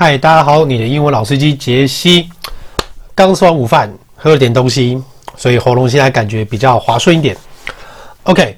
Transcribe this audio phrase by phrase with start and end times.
[0.00, 2.30] 嗨，大家好，你的英文老司机杰西，
[3.16, 5.02] 刚吃完午饭，喝了点东西，
[5.36, 7.36] 所以喉咙现在感觉比较滑顺一点。
[8.22, 8.56] OK，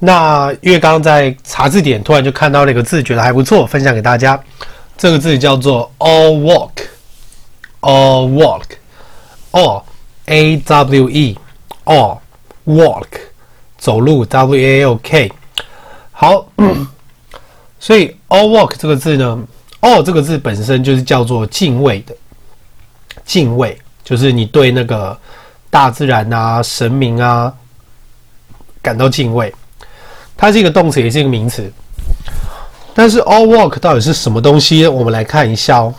[0.00, 4.36] 那因为刚刚在查字典，突然就看到了一个字，觉得还不错，分享给大家。
[4.98, 8.28] 这个字叫做 all walk，all
[9.52, 9.84] walk，all
[10.26, 11.38] a w e
[11.84, 12.18] all
[12.66, 13.06] walk，
[13.78, 15.30] 走路 w a l k。
[16.10, 16.44] 好，
[17.78, 19.38] 所以 all walk 这个字呢？
[19.82, 22.14] 哦，这个字本身就是叫做敬畏的，
[23.24, 25.16] 敬畏就是你对那个
[25.70, 27.52] 大自然啊、神明啊
[28.80, 29.52] 感到敬畏。
[30.36, 31.70] 它是一个动词，也是一个名词。
[32.94, 34.86] 但是 all walk 到底是什么东西？
[34.86, 35.94] 我们来看一下哦。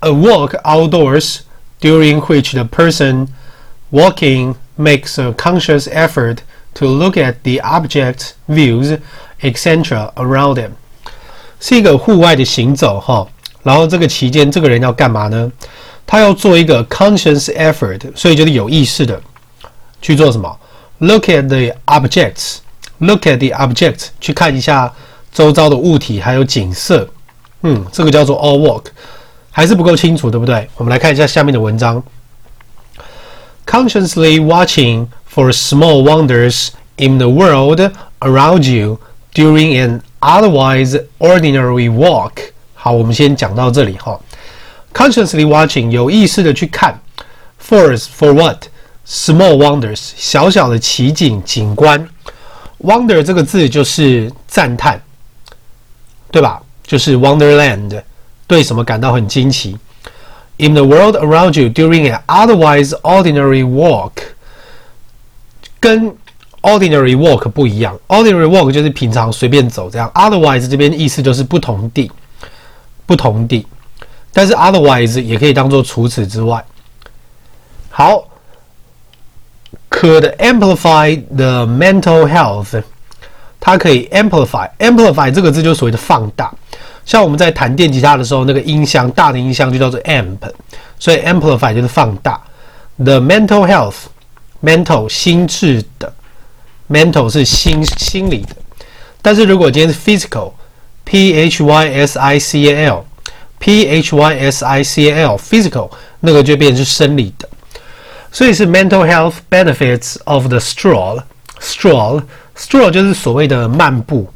[0.00, 1.38] A walk outdoors
[1.80, 3.28] during which the person
[3.90, 6.38] walking makes a conscious effort
[6.74, 8.98] to look at the objects, views,
[9.40, 10.12] etc.
[10.14, 10.70] around them.
[11.66, 13.26] 是一个户外的行走哈，
[13.62, 15.50] 然后这个期间，这个人要干嘛呢？
[16.06, 19.18] 他要做一个 conscious effort，所以就是有意识的
[20.02, 20.54] 去做什么
[20.98, 24.92] ？Look at the objects，look at the objects，去看一下
[25.32, 27.08] 周遭的物体还有景色。
[27.62, 28.84] 嗯，这个叫做 all walk，
[29.50, 30.68] 还是不够清楚，对不对？
[30.76, 32.02] 我们来看一下下面的文章。
[33.64, 36.68] Consciously watching for small wonders
[36.98, 37.80] in the world
[38.20, 38.98] around you
[39.32, 42.33] during an Otherwise, ordinary walk。
[42.73, 44.19] 好，我们先讲到这里哈。
[44.93, 46.99] Consciously watching，有意识的去看。
[47.61, 48.65] For for what?
[49.07, 52.07] Small wonders，小小的奇景景观。
[52.83, 55.01] Wonder 这个字就是赞叹，
[56.31, 56.61] 对吧？
[56.83, 58.01] 就是 Wonderland，
[58.47, 59.77] 对什么感到很惊奇。
[60.57, 64.11] In the world around you during an otherwise ordinary walk，
[65.79, 66.15] 跟
[66.64, 70.10] Ordinary walk 不一样，Ordinary walk 就是平常随便走这样。
[70.14, 72.10] Otherwise 这边意思就是不同地，
[73.04, 73.66] 不同地。
[74.32, 76.64] 但是 Otherwise 也可以当做除此之外。
[77.90, 78.26] 好
[79.90, 82.82] ，Could amplify the mental health，
[83.60, 86.50] 它可以 amplify，amplify 这个字就是所谓的放大。
[87.04, 90.38] 像我们在弹电吉他的时候，那个音箱大的音箱就叫做 amp，
[90.98, 92.40] 所以 amplify 就是放大。
[92.96, 96.10] The mental health，mental 心智的。
[96.89, 98.55] mental 是心心理的，
[99.21, 105.91] 但是如果今天是 physical，p h y s i c a l，p h y s i c a l，physical
[106.19, 107.47] 那个就变成是生理的，
[108.31, 114.27] 所以是 mental health benefits of the stroll，stroll，stroll 就是所谓的漫步，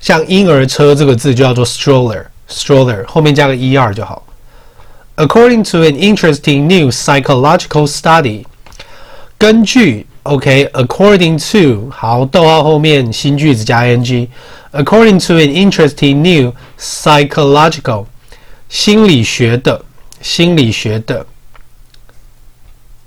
[0.00, 4.22] 像婴儿车这个字就叫做 stroller，stroller 后面加个 er 就好。
[5.16, 8.44] According to an interesting new psychological study，
[9.38, 18.06] 根据 OK，according to 好，逗号后面新句子加 ing。According to an interesting new psychological
[18.68, 19.84] 心理学的
[20.20, 21.26] 心理学的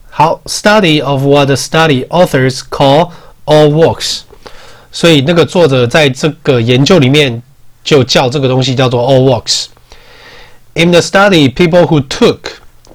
[0.10, 3.12] 好 study of what the study authors call
[3.46, 4.22] all walks。
[4.92, 7.42] 所以那个作者在这个研究里面
[7.84, 12.40] 就叫这个东西叫做 all walks。In the study, people who took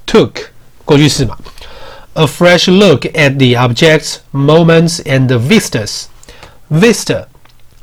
[0.06, 0.30] took
[0.84, 1.36] 过去式嘛。
[2.18, 6.06] A fresh look at the objects, moments, and the vistas.
[6.70, 7.26] Vista,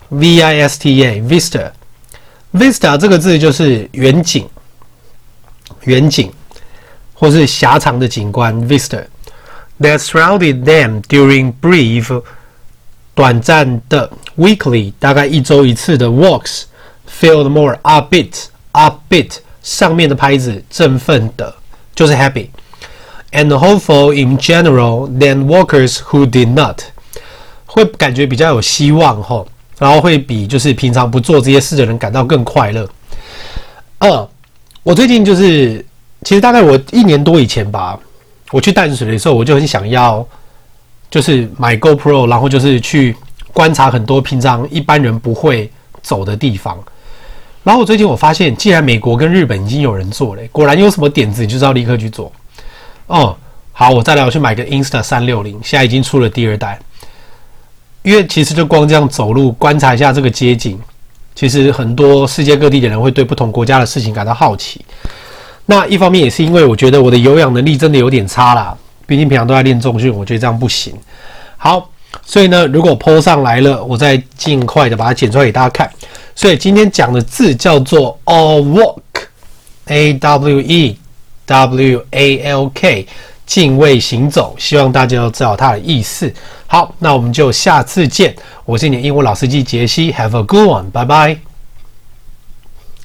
[0.09, 1.73] V-I-S-T-A, vista.
[2.53, 4.47] Vista 这个字就是远景，
[5.83, 6.31] 远景，
[7.13, 8.53] 或是狭长的景观。
[8.67, 9.05] Vista
[9.79, 12.23] that surrounded them during brief
[13.13, 16.63] 短暂的 weekly 大概一周一次的 walks
[17.09, 21.53] felt more upbeat, upbeat 上面的拍子振奋的，
[21.93, 22.47] 就是 happy。
[23.32, 26.80] And hopeful in general than walkers who did not，
[27.66, 29.46] 会感觉比较有希望吼，
[29.78, 32.88] 然后会比就是平常不做这些事的人感到更快乐。
[33.98, 34.28] 二，
[34.82, 35.84] 我最近就是
[36.22, 37.98] 其实大概我一年多以前吧，
[38.52, 40.26] 我去淡水的时候，我就很想要
[41.10, 43.14] 就是买 GoPro，然后就是去
[43.52, 45.70] 观察很多平常一般人不会
[46.00, 46.78] 走的地方。
[47.64, 52.32] 然后我最近我发现，既然美国跟日本已经有人做了，果然有什么点子，你就知道立刻去做。
[53.06, 53.36] 哦，
[53.72, 56.78] 好，我再来，我去买个 Insta 三六零，现在已经出了第二代。
[58.02, 60.78] 因为其实就光这样走路观察一下这个街景，
[61.34, 64.84] 其实很多世界各地的人会对不同国家的事情感到好奇。
[65.66, 68.76] 那一方面也是因为我觉得我的有氧能力真的有点差啦，
[69.06, 70.94] 毕竟平常都在练重训，我觉得这样不行。
[71.56, 71.90] 好，
[72.24, 75.90] 所以呢，如果 po 上来了，我再尽快的把它剪出来给大家看。
[76.36, 80.96] 所以今天讲的字叫做 “a Walk，A W E。
[81.46, 83.06] W A L K，
[83.46, 86.32] 敬畏行走，希望大家都知道它的意思。
[86.66, 88.34] 好，那我们就下次见。
[88.64, 91.45] 我是你的英文老司机杰西，Have a good one，拜拜。